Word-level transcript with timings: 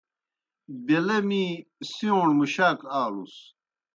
بیلہ 0.85 1.17
می 1.27 1.43
سِیوݨوْ 1.91 2.33
مُشاک 2.39 2.79
آلُس۔ 3.01 3.35